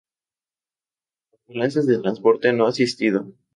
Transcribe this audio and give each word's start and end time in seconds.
Ambulancias 1.41 1.85
de 1.85 1.99
transporte 1.99 2.51
no 2.53 2.65
asistido. 2.65 3.27